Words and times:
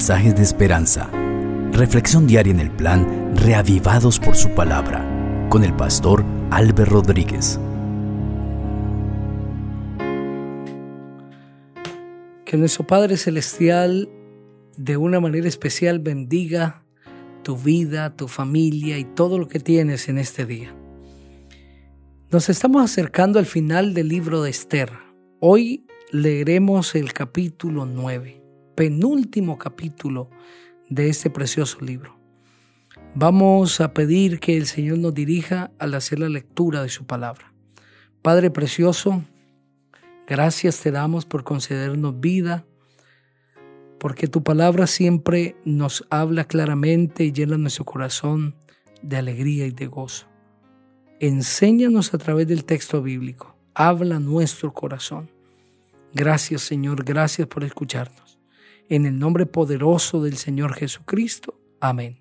mensajes 0.00 0.34
de 0.34 0.42
esperanza. 0.42 1.10
Reflexión 1.72 2.26
diaria 2.26 2.54
en 2.54 2.60
el 2.60 2.70
plan 2.70 3.36
Reavivados 3.36 4.18
por 4.18 4.34
su 4.34 4.48
palabra 4.54 5.04
con 5.50 5.62
el 5.62 5.76
pastor 5.76 6.24
Álvaro 6.50 6.86
Rodríguez. 6.86 7.60
Que 12.46 12.56
nuestro 12.56 12.86
Padre 12.86 13.18
Celestial 13.18 14.08
de 14.78 14.96
una 14.96 15.20
manera 15.20 15.46
especial 15.46 15.98
bendiga 15.98 16.82
tu 17.42 17.58
vida, 17.58 18.16
tu 18.16 18.26
familia 18.26 18.96
y 18.96 19.04
todo 19.04 19.38
lo 19.38 19.48
que 19.48 19.60
tienes 19.60 20.08
en 20.08 20.16
este 20.16 20.46
día. 20.46 20.74
Nos 22.30 22.48
estamos 22.48 22.82
acercando 22.82 23.38
al 23.38 23.44
final 23.44 23.92
del 23.92 24.08
libro 24.08 24.40
de 24.40 24.48
Esther. 24.48 24.92
Hoy 25.40 25.86
leeremos 26.10 26.94
el 26.94 27.12
capítulo 27.12 27.84
9 27.84 28.39
penúltimo 28.74 29.58
capítulo 29.58 30.30
de 30.88 31.08
este 31.08 31.30
precioso 31.30 31.80
libro. 31.80 32.18
Vamos 33.14 33.80
a 33.80 33.92
pedir 33.92 34.38
que 34.38 34.56
el 34.56 34.66
Señor 34.66 34.98
nos 34.98 35.14
dirija 35.14 35.72
al 35.78 35.94
hacer 35.94 36.20
la 36.20 36.28
lectura 36.28 36.82
de 36.82 36.88
su 36.88 37.06
palabra. 37.06 37.52
Padre 38.22 38.50
precioso, 38.50 39.24
gracias 40.28 40.80
te 40.80 40.90
damos 40.90 41.26
por 41.26 41.42
concedernos 41.42 42.20
vida, 42.20 42.66
porque 43.98 44.28
tu 44.28 44.42
palabra 44.42 44.86
siempre 44.86 45.56
nos 45.64 46.06
habla 46.08 46.44
claramente 46.44 47.24
y 47.24 47.32
llena 47.32 47.58
nuestro 47.58 47.84
corazón 47.84 48.54
de 49.02 49.16
alegría 49.16 49.66
y 49.66 49.72
de 49.72 49.86
gozo. 49.86 50.26
Enséñanos 51.18 52.14
a 52.14 52.18
través 52.18 52.46
del 52.46 52.64
texto 52.64 53.02
bíblico, 53.02 53.56
habla 53.74 54.20
nuestro 54.20 54.72
corazón. 54.72 55.30
Gracias 56.14 56.62
Señor, 56.62 57.04
gracias 57.04 57.48
por 57.48 57.64
escucharnos. 57.64 58.29
En 58.90 59.06
el 59.06 59.20
nombre 59.20 59.46
poderoso 59.46 60.20
del 60.20 60.36
Señor 60.36 60.74
Jesucristo. 60.74 61.54
Amén. 61.80 62.18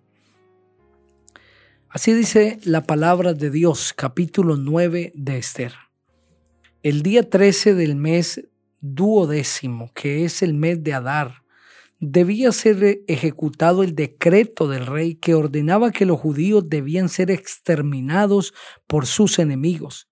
Así 1.89 2.13
dice 2.13 2.59
la 2.63 2.85
palabra 2.85 3.33
de 3.33 3.49
Dios, 3.49 3.91
capítulo 3.91 4.55
9 4.55 5.11
de 5.15 5.37
Esther. 5.39 5.73
El 6.83 7.01
día 7.01 7.27
13 7.27 7.73
del 7.73 7.95
mes 7.95 8.47
duodécimo, 8.81 9.91
que 9.95 10.25
es 10.25 10.43
el 10.43 10.53
mes 10.53 10.83
de 10.83 10.93
Adar, 10.93 11.41
debía 11.99 12.51
ser 12.51 13.01
ejecutado 13.07 13.81
el 13.81 13.95
decreto 13.95 14.67
del 14.67 14.85
rey 14.85 15.15
que 15.15 15.33
ordenaba 15.33 15.89
que 15.89 16.05
los 16.05 16.19
judíos 16.19 16.69
debían 16.69 17.09
ser 17.09 17.31
exterminados 17.31 18.53
por 18.85 19.07
sus 19.07 19.39
enemigos. 19.39 20.07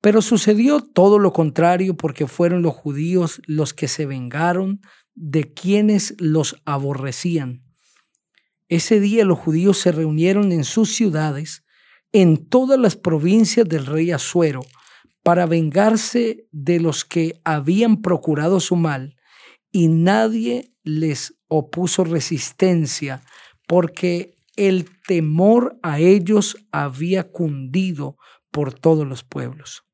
Pero 0.00 0.20
sucedió 0.20 0.80
todo 0.80 1.20
lo 1.20 1.32
contrario 1.32 1.96
porque 1.96 2.26
fueron 2.26 2.62
los 2.62 2.74
judíos 2.74 3.40
los 3.46 3.72
que 3.72 3.86
se 3.86 4.04
vengaron 4.04 4.80
de 5.14 5.52
quienes 5.52 6.14
los 6.18 6.60
aborrecían. 6.64 7.62
Ese 8.68 9.00
día 9.00 9.24
los 9.24 9.38
judíos 9.38 9.78
se 9.78 9.92
reunieron 9.92 10.52
en 10.52 10.64
sus 10.64 10.94
ciudades, 10.94 11.62
en 12.12 12.48
todas 12.48 12.78
las 12.78 12.96
provincias 12.96 13.68
del 13.68 13.86
rey 13.86 14.10
Asuero, 14.10 14.62
para 15.22 15.46
vengarse 15.46 16.46
de 16.50 16.80
los 16.80 17.04
que 17.04 17.40
habían 17.44 18.02
procurado 18.02 18.60
su 18.60 18.76
mal, 18.76 19.16
y 19.70 19.88
nadie 19.88 20.74
les 20.82 21.34
opuso 21.48 22.04
resistencia, 22.04 23.22
porque 23.66 24.36
el 24.56 24.88
temor 25.06 25.78
a 25.82 25.98
ellos 25.98 26.56
había 26.72 27.30
cundido 27.30 28.16
por 28.50 28.74
todos 28.74 29.06
los 29.06 29.24
pueblos. 29.24 29.84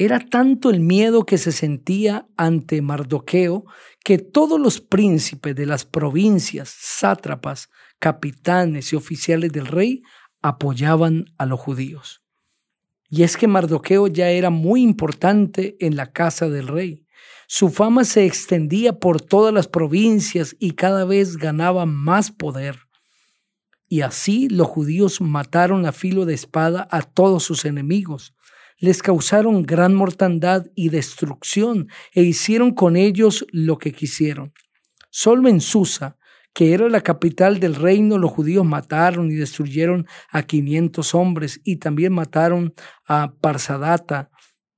Era 0.00 0.20
tanto 0.20 0.70
el 0.70 0.78
miedo 0.78 1.26
que 1.26 1.38
se 1.38 1.50
sentía 1.50 2.28
ante 2.36 2.80
Mardoqueo 2.82 3.64
que 4.04 4.18
todos 4.18 4.60
los 4.60 4.80
príncipes 4.80 5.56
de 5.56 5.66
las 5.66 5.84
provincias, 5.84 6.72
sátrapas, 6.78 7.68
capitanes 7.98 8.92
y 8.92 8.96
oficiales 8.96 9.50
del 9.50 9.66
rey 9.66 10.02
apoyaban 10.40 11.24
a 11.36 11.46
los 11.46 11.58
judíos. 11.58 12.22
Y 13.10 13.24
es 13.24 13.36
que 13.36 13.48
Mardoqueo 13.48 14.06
ya 14.06 14.30
era 14.30 14.50
muy 14.50 14.82
importante 14.82 15.76
en 15.80 15.96
la 15.96 16.12
casa 16.12 16.48
del 16.48 16.68
rey. 16.68 17.04
Su 17.48 17.68
fama 17.68 18.04
se 18.04 18.24
extendía 18.24 19.00
por 19.00 19.20
todas 19.20 19.52
las 19.52 19.66
provincias 19.66 20.54
y 20.60 20.72
cada 20.72 21.06
vez 21.06 21.38
ganaba 21.38 21.86
más 21.86 22.30
poder. 22.30 22.78
Y 23.88 24.02
así 24.02 24.48
los 24.48 24.68
judíos 24.68 25.20
mataron 25.20 25.86
a 25.86 25.92
filo 25.92 26.24
de 26.24 26.34
espada 26.34 26.86
a 26.90 27.02
todos 27.02 27.42
sus 27.42 27.64
enemigos, 27.64 28.34
les 28.78 29.02
causaron 29.02 29.64
gran 29.64 29.94
mortandad 29.94 30.66
y 30.74 30.88
destrucción 30.88 31.88
e 32.12 32.22
hicieron 32.22 32.72
con 32.72 32.96
ellos 32.96 33.44
lo 33.50 33.76
que 33.78 33.92
quisieron. 33.92 34.52
Solo 35.10 35.48
en 35.48 35.60
Susa, 35.60 36.16
que 36.54 36.72
era 36.72 36.88
la 36.88 37.02
capital 37.02 37.60
del 37.60 37.74
reino, 37.74 38.18
los 38.18 38.30
judíos 38.30 38.64
mataron 38.64 39.30
y 39.30 39.34
destruyeron 39.34 40.06
a 40.30 40.42
quinientos 40.42 41.14
hombres 41.14 41.60
y 41.64 41.76
también 41.76 42.12
mataron 42.12 42.74
a 43.06 43.32
Parsadata, 43.40 44.30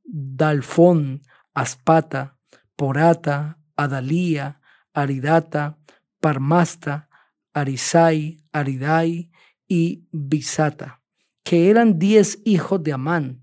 Dalfón, 0.05 1.23
Aspata, 1.55 2.39
Porata, 2.77 3.59
Adalía, 3.77 4.61
Aridata, 4.93 5.79
Parmasta, 6.21 7.09
Arisai, 7.53 8.45
Aridai 8.53 9.31
y 9.67 10.05
Bisata, 10.11 11.03
que 11.45 11.71
eran 11.71 11.99
diez 11.99 12.41
hijos 12.45 12.83
de 12.83 12.93
Amán 12.93 13.40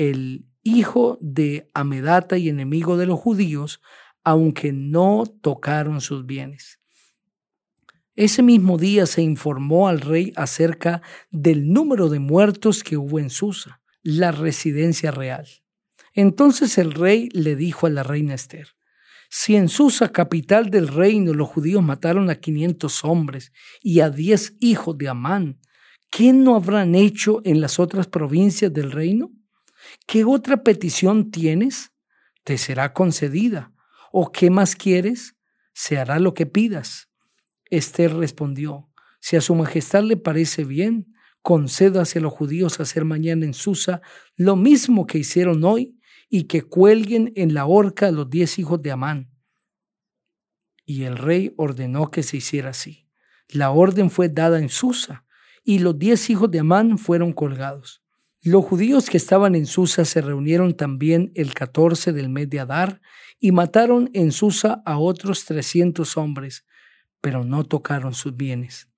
el 0.00 0.46
hijo 0.62 1.18
de 1.20 1.68
Amedata 1.74 2.38
y 2.38 2.48
enemigo 2.48 2.96
de 2.96 3.04
los 3.04 3.20
judíos, 3.20 3.82
aunque 4.24 4.72
no 4.72 5.24
tocaron 5.42 6.00
sus 6.00 6.24
bienes. 6.24 6.80
Ese 8.16 8.42
mismo 8.42 8.78
día 8.78 9.04
se 9.04 9.20
informó 9.20 9.88
al 9.88 10.00
rey 10.00 10.32
acerca 10.36 11.02
del 11.30 11.70
número 11.70 12.08
de 12.08 12.18
muertos 12.18 12.82
que 12.82 12.96
hubo 12.96 13.18
en 13.18 13.28
Susa, 13.28 13.82
la 14.02 14.32
residencia 14.32 15.10
real. 15.10 15.46
Entonces 16.14 16.78
el 16.78 16.92
rey 16.92 17.28
le 17.32 17.54
dijo 17.54 17.86
a 17.86 17.90
la 17.90 18.02
reina 18.02 18.32
Esther, 18.34 18.68
si 19.28 19.54
en 19.54 19.68
Susa, 19.68 20.10
capital 20.10 20.70
del 20.70 20.88
reino, 20.88 21.34
los 21.34 21.48
judíos 21.48 21.82
mataron 21.82 22.30
a 22.30 22.40
quinientos 22.40 23.04
hombres 23.04 23.52
y 23.82 24.00
a 24.00 24.08
diez 24.08 24.56
hijos 24.60 24.96
de 24.96 25.08
Amán, 25.08 25.60
¿qué 26.10 26.32
no 26.32 26.56
habrán 26.56 26.94
hecho 26.94 27.42
en 27.44 27.60
las 27.60 27.78
otras 27.78 28.06
provincias 28.06 28.72
del 28.72 28.90
reino? 28.90 29.30
¿Qué 30.06 30.24
otra 30.24 30.62
petición 30.62 31.30
tienes? 31.30 31.92
Te 32.44 32.58
será 32.58 32.92
concedida. 32.92 33.72
¿O 34.12 34.32
qué 34.32 34.50
más 34.50 34.76
quieres? 34.76 35.36
Se 35.72 35.98
hará 35.98 36.18
lo 36.18 36.34
que 36.34 36.46
pidas. 36.46 37.08
Esther 37.66 38.14
respondió, 38.14 38.90
si 39.20 39.36
a 39.36 39.40
su 39.40 39.54
majestad 39.54 40.02
le 40.02 40.16
parece 40.16 40.64
bien, 40.64 41.12
concédase 41.42 42.18
a 42.18 42.22
los 42.22 42.32
judíos 42.32 42.80
hacer 42.80 43.04
mañana 43.04 43.44
en 43.44 43.54
Susa 43.54 44.00
lo 44.36 44.56
mismo 44.56 45.06
que 45.06 45.18
hicieron 45.18 45.62
hoy 45.64 45.98
y 46.28 46.44
que 46.44 46.62
cuelguen 46.62 47.32
en 47.36 47.54
la 47.54 47.66
horca 47.66 48.08
a 48.08 48.12
los 48.12 48.28
diez 48.28 48.58
hijos 48.58 48.82
de 48.82 48.90
Amán. 48.90 49.30
Y 50.84 51.04
el 51.04 51.16
rey 51.16 51.54
ordenó 51.56 52.10
que 52.10 52.22
se 52.22 52.38
hiciera 52.38 52.70
así. 52.70 53.06
La 53.48 53.70
orden 53.70 54.10
fue 54.10 54.28
dada 54.28 54.58
en 54.58 54.68
Susa 54.68 55.24
y 55.62 55.80
los 55.80 55.98
diez 55.98 56.30
hijos 56.30 56.50
de 56.50 56.60
Amán 56.60 56.98
fueron 56.98 57.32
colgados. 57.32 57.99
Los 58.42 58.64
judíos 58.64 59.10
que 59.10 59.18
estaban 59.18 59.54
en 59.54 59.66
Susa 59.66 60.06
se 60.06 60.22
reunieron 60.22 60.74
también 60.74 61.30
el 61.34 61.52
14 61.52 62.14
del 62.14 62.30
mes 62.30 62.48
de 62.48 62.60
Adar 62.60 63.02
y 63.38 63.52
mataron 63.52 64.08
en 64.14 64.32
Susa 64.32 64.80
a 64.86 64.98
otros 64.98 65.44
300 65.44 66.16
hombres, 66.16 66.64
pero 67.20 67.44
no 67.44 67.64
tocaron 67.64 68.14
sus 68.14 68.34
bienes. 68.34 68.88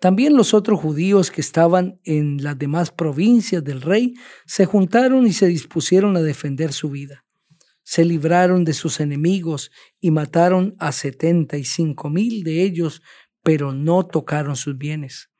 También 0.00 0.36
los 0.36 0.54
otros 0.54 0.80
judíos 0.80 1.30
que 1.30 1.42
estaban 1.42 2.00
en 2.04 2.42
las 2.42 2.58
demás 2.58 2.90
provincias 2.90 3.62
del 3.62 3.82
rey 3.82 4.14
se 4.46 4.64
juntaron 4.64 5.26
y 5.26 5.34
se 5.34 5.46
dispusieron 5.46 6.16
a 6.16 6.22
defender 6.22 6.72
su 6.72 6.88
vida. 6.88 7.26
Se 7.82 8.06
libraron 8.06 8.64
de 8.64 8.72
sus 8.72 9.00
enemigos 9.00 9.70
y 10.00 10.12
mataron 10.12 10.74
a 10.78 10.92
setenta 10.92 11.58
y 11.58 11.64
cinco 11.64 12.08
mil 12.08 12.42
de 12.42 12.62
ellos, 12.62 13.02
pero 13.42 13.72
no 13.72 14.06
tocaron 14.06 14.56
sus 14.56 14.78
bienes. 14.78 15.31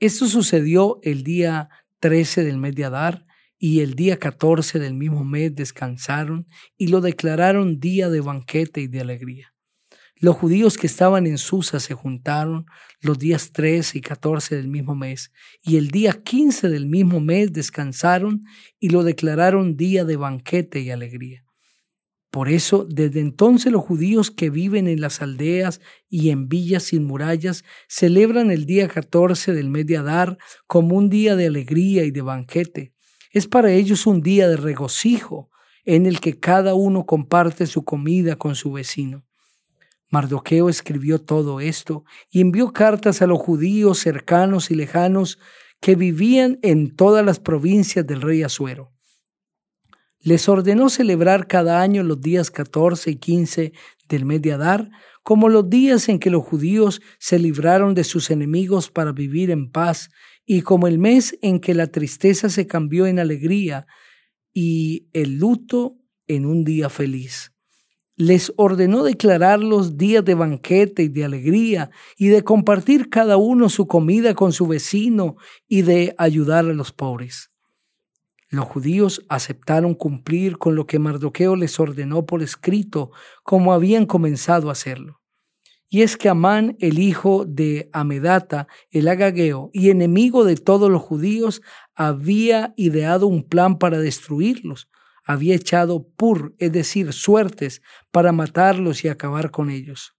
Esto 0.00 0.26
sucedió 0.26 1.00
el 1.02 1.24
día 1.24 1.70
13 1.98 2.44
del 2.44 2.58
mes 2.58 2.72
de 2.76 2.84
Adar 2.84 3.26
y 3.58 3.80
el 3.80 3.94
día 3.94 4.16
14 4.16 4.78
del 4.78 4.94
mismo 4.94 5.24
mes 5.24 5.56
descansaron 5.56 6.46
y 6.76 6.86
lo 6.86 7.00
declararon 7.00 7.80
día 7.80 8.08
de 8.08 8.20
banquete 8.20 8.80
y 8.80 8.86
de 8.86 9.00
alegría. 9.00 9.52
Los 10.14 10.36
judíos 10.36 10.78
que 10.78 10.86
estaban 10.86 11.26
en 11.26 11.36
Susa 11.36 11.80
se 11.80 11.94
juntaron 11.94 12.66
los 13.00 13.18
días 13.18 13.50
13 13.50 13.98
y 13.98 14.00
14 14.00 14.54
del 14.54 14.68
mismo 14.68 14.94
mes, 14.94 15.32
y 15.62 15.78
el 15.78 15.90
día 15.90 16.12
15 16.12 16.68
del 16.68 16.86
mismo 16.86 17.18
mes 17.18 17.52
descansaron 17.52 18.44
y 18.78 18.90
lo 18.90 19.02
declararon 19.02 19.76
día 19.76 20.04
de 20.04 20.16
banquete 20.16 20.78
y 20.78 20.90
alegría. 20.90 21.44
Por 22.30 22.50
eso, 22.50 22.86
desde 22.88 23.20
entonces 23.20 23.72
los 23.72 23.82
judíos 23.82 24.30
que 24.30 24.50
viven 24.50 24.86
en 24.86 25.00
las 25.00 25.22
aldeas 25.22 25.80
y 26.10 26.28
en 26.28 26.48
villas 26.48 26.82
sin 26.84 27.04
murallas 27.04 27.64
celebran 27.88 28.50
el 28.50 28.66
día 28.66 28.86
14 28.86 29.54
del 29.54 29.70
mes 29.70 29.86
de 29.86 29.96
Adar 29.96 30.36
como 30.66 30.96
un 30.96 31.08
día 31.08 31.36
de 31.36 31.46
alegría 31.46 32.04
y 32.04 32.10
de 32.10 32.20
banquete. 32.20 32.92
Es 33.32 33.46
para 33.46 33.72
ellos 33.72 34.06
un 34.06 34.20
día 34.20 34.46
de 34.46 34.58
regocijo 34.58 35.50
en 35.84 36.04
el 36.04 36.20
que 36.20 36.38
cada 36.38 36.74
uno 36.74 37.06
comparte 37.06 37.66
su 37.66 37.82
comida 37.82 38.36
con 38.36 38.54
su 38.54 38.72
vecino. 38.72 39.24
Mardoqueo 40.10 40.68
escribió 40.68 41.20
todo 41.20 41.60
esto 41.60 42.04
y 42.30 42.42
envió 42.42 42.72
cartas 42.72 43.22
a 43.22 43.26
los 43.26 43.38
judíos 43.38 43.98
cercanos 43.98 44.70
y 44.70 44.74
lejanos 44.74 45.38
que 45.80 45.94
vivían 45.94 46.58
en 46.62 46.94
todas 46.94 47.24
las 47.24 47.40
provincias 47.40 48.06
del 48.06 48.20
rey 48.20 48.42
Asuero. 48.42 48.92
Les 50.20 50.48
ordenó 50.48 50.88
celebrar 50.88 51.46
cada 51.46 51.80
año 51.80 52.02
los 52.02 52.20
días 52.20 52.50
14 52.50 53.10
y 53.10 53.16
15 53.16 53.72
del 54.08 54.24
mes 54.24 54.42
de 54.42 54.52
Adar, 54.52 54.90
como 55.22 55.48
los 55.48 55.68
días 55.68 56.08
en 56.08 56.18
que 56.18 56.30
los 56.30 56.42
judíos 56.42 57.00
se 57.18 57.38
libraron 57.38 57.94
de 57.94 58.04
sus 58.04 58.30
enemigos 58.30 58.90
para 58.90 59.12
vivir 59.12 59.50
en 59.50 59.70
paz, 59.70 60.10
y 60.44 60.62
como 60.62 60.86
el 60.86 60.98
mes 60.98 61.38
en 61.42 61.60
que 61.60 61.74
la 61.74 61.88
tristeza 61.88 62.48
se 62.48 62.66
cambió 62.66 63.06
en 63.06 63.18
alegría 63.18 63.86
y 64.52 65.08
el 65.12 65.38
luto 65.38 65.98
en 66.26 66.46
un 66.46 66.64
día 66.64 66.88
feliz 66.88 67.52
les 68.18 68.52
ordenó 68.56 69.04
declarar 69.04 69.60
los 69.60 69.96
días 69.96 70.24
de 70.24 70.34
banquete 70.34 71.04
y 71.04 71.08
de 71.08 71.24
alegría 71.24 71.90
y 72.16 72.26
de 72.26 72.42
compartir 72.42 73.10
cada 73.10 73.36
uno 73.36 73.68
su 73.68 73.86
comida 73.86 74.34
con 74.34 74.52
su 74.52 74.66
vecino 74.66 75.36
y 75.68 75.82
de 75.82 76.16
ayudar 76.18 76.64
a 76.64 76.74
los 76.74 76.90
pobres. 76.90 77.52
Los 78.50 78.64
judíos 78.64 79.24
aceptaron 79.28 79.94
cumplir 79.94 80.56
con 80.56 80.74
lo 80.74 80.86
que 80.86 80.98
Mardoqueo 80.98 81.54
les 81.54 81.78
ordenó 81.78 82.24
por 82.24 82.42
escrito, 82.42 83.10
como 83.42 83.74
habían 83.74 84.06
comenzado 84.06 84.68
a 84.68 84.72
hacerlo. 84.72 85.20
Y 85.90 86.02
es 86.02 86.16
que 86.16 86.28
Amán, 86.28 86.76
el 86.80 86.98
hijo 86.98 87.44
de 87.46 87.88
Amedata, 87.92 88.66
el 88.90 89.08
agageo, 89.08 89.70
y 89.72 89.90
enemigo 89.90 90.44
de 90.44 90.56
todos 90.56 90.90
los 90.90 91.02
judíos, 91.02 91.62
había 91.94 92.74
ideado 92.76 93.26
un 93.26 93.42
plan 93.42 93.78
para 93.78 93.98
destruirlos, 93.98 94.88
había 95.24 95.54
echado 95.54 96.06
pur, 96.08 96.54
es 96.58 96.72
decir, 96.72 97.12
suertes, 97.12 97.82
para 98.10 98.32
matarlos 98.32 99.04
y 99.04 99.08
acabar 99.08 99.50
con 99.50 99.70
ellos. 99.70 100.14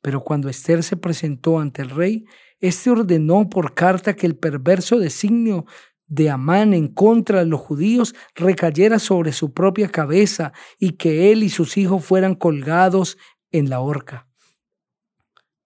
Pero 0.00 0.22
cuando 0.22 0.48
Esther 0.48 0.82
se 0.82 0.96
presentó 0.96 1.58
ante 1.60 1.82
el 1.82 1.90
rey, 1.90 2.24
éste 2.60 2.90
ordenó 2.90 3.48
por 3.48 3.74
carta 3.74 4.14
que 4.14 4.26
el 4.26 4.36
perverso 4.36 4.98
designio 4.98 5.66
de 6.06 6.30
Amán 6.30 6.74
en 6.74 6.88
contra 6.88 7.40
de 7.40 7.46
los 7.46 7.60
judíos 7.60 8.14
recayera 8.34 8.98
sobre 8.98 9.32
su 9.32 9.52
propia 9.52 9.88
cabeza 9.88 10.52
y 10.78 10.92
que 10.92 11.32
él 11.32 11.42
y 11.42 11.48
sus 11.48 11.76
hijos 11.76 12.04
fueran 12.04 12.34
colgados 12.34 13.18
en 13.50 13.70
la 13.70 13.80
horca. 13.80 14.28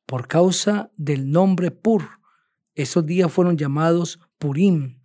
Por 0.07 0.27
causa 0.27 0.91
del 0.97 1.31
nombre 1.31 1.71
Pur, 1.71 2.09
esos 2.75 3.05
días 3.05 3.33
fueron 3.33 3.57
llamados 3.57 4.21
Purim, 4.39 5.01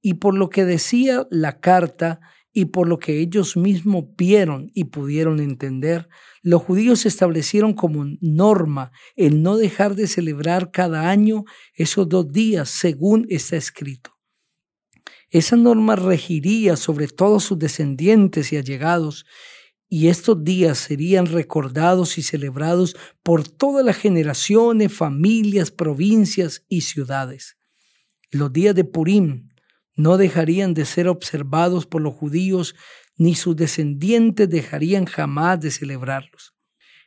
y 0.00 0.14
por 0.14 0.34
lo 0.34 0.48
que 0.48 0.64
decía 0.64 1.26
la 1.30 1.60
carta, 1.60 2.20
y 2.56 2.64
por 2.64 2.88
lo 2.88 2.98
que 2.98 3.20
ellos 3.20 3.54
mismos 3.54 4.06
vieron 4.16 4.70
y 4.72 4.84
pudieron 4.84 5.40
entender, 5.40 6.08
los 6.40 6.62
judíos 6.62 7.04
establecieron 7.04 7.74
como 7.74 8.06
norma 8.22 8.92
el 9.14 9.42
no 9.42 9.58
dejar 9.58 9.94
de 9.94 10.06
celebrar 10.06 10.70
cada 10.70 11.10
año 11.10 11.44
esos 11.74 12.08
dos 12.08 12.32
días 12.32 12.70
según 12.70 13.26
está 13.28 13.56
escrito. 13.56 14.15
Esa 15.30 15.56
norma 15.56 15.96
regiría 15.96 16.76
sobre 16.76 17.08
todos 17.08 17.44
sus 17.44 17.58
descendientes 17.58 18.52
y 18.52 18.56
allegados, 18.56 19.26
y 19.88 20.08
estos 20.08 20.42
días 20.42 20.78
serían 20.78 21.26
recordados 21.26 22.18
y 22.18 22.22
celebrados 22.22 22.96
por 23.22 23.48
todas 23.48 23.84
las 23.84 23.96
generaciones, 23.96 24.92
familias, 24.92 25.70
provincias 25.70 26.64
y 26.68 26.82
ciudades. 26.82 27.56
Los 28.30 28.52
días 28.52 28.74
de 28.74 28.84
Purim, 28.84 29.48
no 29.96 30.18
dejarían 30.18 30.74
de 30.74 30.84
ser 30.84 31.08
observados 31.08 31.86
por 31.86 32.02
los 32.02 32.14
judíos, 32.14 32.74
ni 33.16 33.34
sus 33.34 33.56
descendientes 33.56 34.48
dejarían 34.48 35.06
jamás 35.06 35.58
de 35.60 35.70
celebrarlos. 35.70 36.54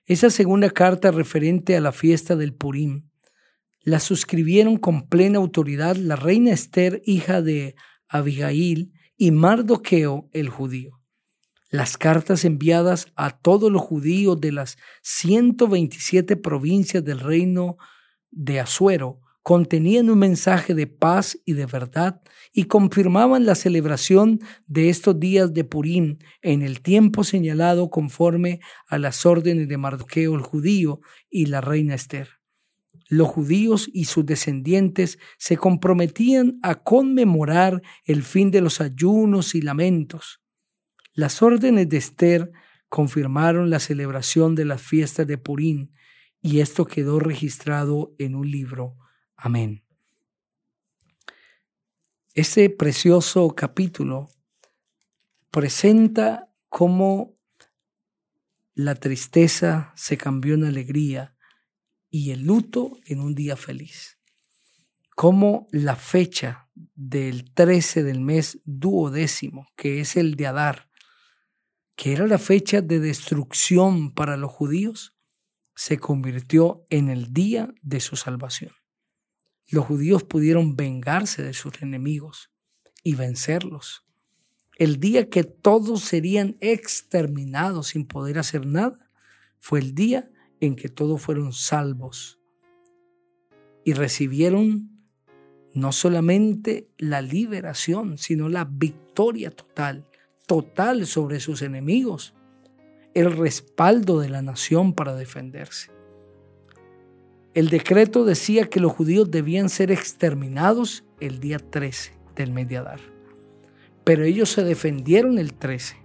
Esa 0.05 0.31
segunda 0.31 0.71
carta 0.71 1.11
referente 1.11 1.77
a 1.77 1.81
la 1.81 1.91
fiesta 1.91 2.35
del 2.35 2.53
Purim 2.53 3.09
la 3.81 3.99
suscribieron 3.99 4.77
con 4.77 5.07
plena 5.07 5.37
autoridad 5.37 5.95
la 5.95 6.15
reina 6.15 6.51
Esther, 6.51 7.01
hija 7.05 7.41
de 7.41 7.75
Abigail, 8.09 8.91
y 9.15 9.31
Mardoqueo 9.31 10.29
el 10.33 10.49
judío. 10.49 10.99
Las 11.69 11.97
cartas 11.97 12.45
enviadas 12.45 13.11
a 13.15 13.37
todos 13.37 13.71
los 13.71 13.81
judíos 13.81 14.41
de 14.41 14.51
las 14.51 14.77
127 15.03 16.35
provincias 16.37 17.03
del 17.03 17.19
reino 17.19 17.77
de 18.31 18.59
Asuero 18.59 19.19
contenían 19.43 20.09
un 20.09 20.19
mensaje 20.19 20.73
de 20.73 20.87
paz 20.87 21.37
y 21.45 21.53
de 21.53 21.65
verdad 21.65 22.21
y 22.53 22.65
confirmaban 22.65 23.45
la 23.45 23.55
celebración 23.55 24.39
de 24.67 24.89
estos 24.89 25.19
días 25.19 25.53
de 25.53 25.63
Purim 25.63 26.17
en 26.41 26.61
el 26.61 26.81
tiempo 26.81 27.23
señalado 27.23 27.89
conforme 27.89 28.61
a 28.87 28.97
las 28.97 29.25
órdenes 29.25 29.67
de 29.67 29.77
Mardoqueo 29.77 30.33
el 30.35 30.41
judío 30.41 31.01
y 31.29 31.47
la 31.47 31.61
reina 31.61 31.95
Esther. 31.95 32.38
Los 33.11 33.27
judíos 33.27 33.89
y 33.91 34.05
sus 34.05 34.23
descendientes 34.23 35.17
se 35.39 35.57
comprometían 35.57 36.59
a 36.61 36.75
conmemorar 36.75 37.81
el 38.05 38.21
fin 38.21 38.51
de 38.51 38.61
los 38.61 38.81
ayunos 38.81 39.55
y 39.55 39.61
lamentos. 39.63 40.41
Las 41.13 41.41
órdenes 41.41 41.89
de 41.89 41.97
Esther 41.97 42.51
confirmaron 42.87 43.71
la 43.71 43.79
celebración 43.79 44.53
de 44.53 44.65
las 44.65 44.83
fiestas 44.83 45.25
de 45.25 45.39
Purim 45.39 45.91
y 46.39 46.59
esto 46.59 46.85
quedó 46.85 47.19
registrado 47.19 48.13
en 48.19 48.35
un 48.35 48.49
libro 48.49 48.95
Amén. 49.35 49.83
Este 52.35 52.69
precioso 52.69 53.55
capítulo 53.55 54.29
presenta 55.49 56.53
cómo 56.69 57.33
la 58.75 58.93
tristeza 58.93 59.93
se 59.95 60.15
cambió 60.15 60.53
en 60.53 60.65
alegría 60.65 61.35
y 62.09 62.31
el 62.31 62.43
luto 62.43 62.97
en 63.05 63.19
un 63.19 63.35
día 63.35 63.55
feliz. 63.55 64.17
Cómo 65.15 65.67
la 65.71 65.95
fecha 65.95 66.69
del 66.95 67.53
13 67.53 68.03
del 68.03 68.21
mes 68.21 68.59
duodécimo, 68.65 69.67
que 69.75 69.99
es 69.99 70.15
el 70.15 70.35
de 70.35 70.47
Adar, 70.47 70.89
que 71.95 72.13
era 72.13 72.25
la 72.27 72.37
fecha 72.37 72.81
de 72.81 72.99
destrucción 72.99 74.13
para 74.13 74.37
los 74.37 74.51
judíos, 74.51 75.13
se 75.75 75.97
convirtió 75.97 76.85
en 76.89 77.09
el 77.09 77.33
día 77.33 77.73
de 77.81 77.99
su 77.99 78.15
salvación 78.15 78.71
los 79.69 79.85
judíos 79.85 80.23
pudieron 80.23 80.75
vengarse 80.75 81.43
de 81.43 81.53
sus 81.53 81.81
enemigos 81.81 82.49
y 83.03 83.15
vencerlos. 83.15 84.03
El 84.77 84.99
día 84.99 85.29
que 85.29 85.43
todos 85.43 86.01
serían 86.01 86.57
exterminados 86.59 87.89
sin 87.89 88.07
poder 88.07 88.39
hacer 88.39 88.65
nada 88.65 89.11
fue 89.59 89.79
el 89.79 89.93
día 89.93 90.31
en 90.59 90.75
que 90.75 90.89
todos 90.89 91.21
fueron 91.21 91.53
salvos 91.53 92.39
y 93.83 93.93
recibieron 93.93 94.89
no 95.73 95.91
solamente 95.91 96.89
la 96.97 97.21
liberación, 97.21 98.17
sino 98.17 98.49
la 98.49 98.65
victoria 98.65 99.51
total, 99.51 100.07
total 100.47 101.05
sobre 101.05 101.39
sus 101.39 101.61
enemigos, 101.61 102.33
el 103.13 103.31
respaldo 103.35 104.19
de 104.19 104.29
la 104.29 104.41
nación 104.41 104.93
para 104.93 105.15
defenderse. 105.15 105.91
El 107.53 107.69
decreto 107.69 108.25
decía 108.25 108.69
que 108.69 108.79
los 108.79 108.91
judíos 108.91 109.31
debían 109.31 109.69
ser 109.69 109.91
exterminados 109.91 111.03
el 111.19 111.39
día 111.39 111.59
13 111.59 112.13
del 112.35 112.51
mes 112.51 112.67
de 112.67 112.77
Adar. 112.77 112.99
Pero 114.03 114.23
ellos 114.23 114.49
se 114.49 114.63
defendieron 114.63 115.39
el 115.39 115.53
13. 115.53 115.97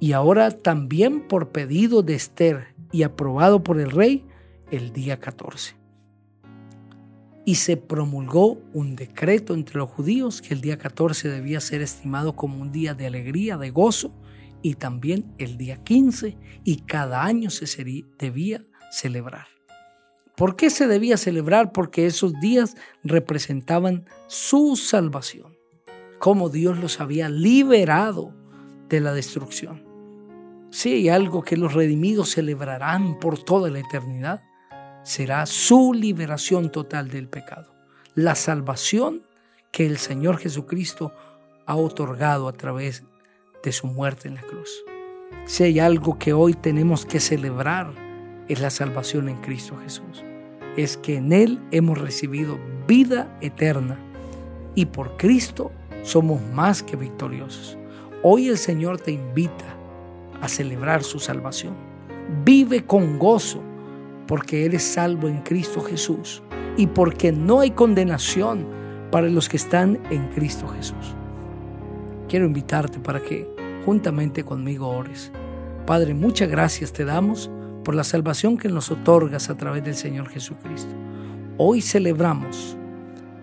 Y 0.00 0.12
ahora 0.12 0.50
también 0.50 1.26
por 1.26 1.50
pedido 1.50 2.02
de 2.02 2.14
Esther 2.14 2.74
y 2.92 3.02
aprobado 3.02 3.62
por 3.62 3.80
el 3.80 3.90
rey 3.90 4.24
el 4.70 4.92
día 4.92 5.18
14. 5.18 5.76
Y 7.44 7.56
se 7.56 7.76
promulgó 7.76 8.60
un 8.72 8.94
decreto 8.94 9.54
entre 9.54 9.78
los 9.78 9.88
judíos 9.88 10.42
que 10.42 10.54
el 10.54 10.60
día 10.60 10.78
14 10.78 11.28
debía 11.28 11.60
ser 11.60 11.80
estimado 11.80 12.36
como 12.36 12.60
un 12.60 12.70
día 12.70 12.94
de 12.94 13.06
alegría, 13.06 13.56
de 13.56 13.70
gozo, 13.70 14.14
y 14.60 14.74
también 14.74 15.32
el 15.38 15.56
día 15.56 15.76
15, 15.76 16.36
y 16.64 16.76
cada 16.82 17.24
año 17.24 17.48
se 17.48 17.66
debía 18.18 18.62
celebrar. 18.90 19.46
¿Por 20.36 20.56
qué 20.56 20.70
se 20.70 20.86
debía 20.86 21.16
celebrar? 21.16 21.72
Porque 21.72 22.06
esos 22.06 22.32
días 22.40 22.76
representaban 23.02 24.04
su 24.26 24.76
salvación, 24.76 25.56
como 26.18 26.48
Dios 26.48 26.78
los 26.78 27.00
había 27.00 27.28
liberado 27.28 28.34
de 28.88 29.00
la 29.00 29.12
destrucción. 29.12 29.87
Si 30.70 30.92
hay 30.92 31.08
algo 31.08 31.42
que 31.42 31.56
los 31.56 31.74
redimidos 31.74 32.30
celebrarán 32.30 33.18
por 33.18 33.42
toda 33.42 33.70
la 33.70 33.80
eternidad, 33.80 34.42
será 35.02 35.46
su 35.46 35.94
liberación 35.94 36.70
total 36.70 37.08
del 37.08 37.28
pecado, 37.28 37.72
la 38.14 38.34
salvación 38.34 39.22
que 39.72 39.86
el 39.86 39.98
Señor 39.98 40.38
Jesucristo 40.38 41.12
ha 41.66 41.76
otorgado 41.76 42.48
a 42.48 42.52
través 42.52 43.04
de 43.62 43.72
su 43.72 43.86
muerte 43.86 44.28
en 44.28 44.34
la 44.34 44.42
cruz. 44.42 44.70
Si 45.46 45.64
hay 45.64 45.78
algo 45.78 46.18
que 46.18 46.32
hoy 46.32 46.54
tenemos 46.54 47.06
que 47.06 47.20
celebrar, 47.20 47.92
es 48.48 48.60
la 48.60 48.70
salvación 48.70 49.28
en 49.28 49.40
Cristo 49.40 49.76
Jesús 49.82 50.22
es 50.78 50.96
que 50.96 51.16
en 51.16 51.32
Él 51.32 51.58
hemos 51.72 51.98
recibido 51.98 52.56
vida 52.86 53.36
eterna 53.40 53.98
y 54.76 54.86
por 54.86 55.16
Cristo 55.16 55.72
somos 56.02 56.40
más 56.40 56.84
que 56.84 56.94
victoriosos. 56.94 57.76
Hoy 58.22 58.48
el 58.48 58.58
Señor 58.58 59.00
te 59.00 59.10
invita 59.10 59.74
a 60.40 60.48
celebrar 60.48 61.02
su 61.02 61.18
salvación. 61.18 61.74
Vive 62.44 62.84
con 62.84 63.18
gozo 63.18 63.62
porque 64.26 64.64
eres 64.64 64.82
salvo 64.82 65.28
en 65.28 65.42
Cristo 65.42 65.80
Jesús 65.80 66.42
y 66.76 66.86
porque 66.86 67.32
no 67.32 67.60
hay 67.60 67.70
condenación 67.70 68.66
para 69.10 69.28
los 69.28 69.48
que 69.48 69.56
están 69.56 69.98
en 70.10 70.28
Cristo 70.28 70.68
Jesús. 70.68 71.14
Quiero 72.28 72.44
invitarte 72.44 72.98
para 73.00 73.20
que 73.20 73.48
juntamente 73.84 74.44
conmigo 74.44 74.88
ores. 74.88 75.32
Padre, 75.86 76.12
muchas 76.12 76.50
gracias 76.50 76.92
te 76.92 77.06
damos 77.06 77.50
por 77.84 77.94
la 77.94 78.04
salvación 78.04 78.58
que 78.58 78.68
nos 78.68 78.90
otorgas 78.90 79.48
a 79.48 79.56
través 79.56 79.82
del 79.82 79.94
Señor 79.94 80.28
Jesucristo. 80.28 80.92
Hoy 81.56 81.80
celebramos 81.80 82.76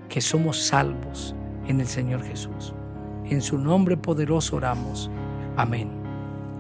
que 0.08 0.22
somos 0.22 0.68
salvos 0.68 1.36
en 1.68 1.82
el 1.82 1.88
Señor 1.88 2.24
Jesús. 2.24 2.76
En 3.26 3.42
su 3.42 3.58
nombre 3.58 3.98
poderoso 3.98 4.58
oramos. 4.58 5.10
Amén. 5.58 6.05